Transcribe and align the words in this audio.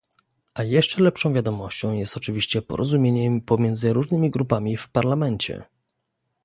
A 0.53 0.63
jeszcze 0.63 1.03
lepszą 1.03 1.33
wiadomością 1.33 1.93
jest 1.93 2.17
oczywiście 2.17 2.61
porozumienie 2.61 3.41
pomiędzy 3.41 3.93
różnymi 3.93 4.31
grupami 4.31 4.77
w 4.77 4.89
Parlamencie 4.89 5.63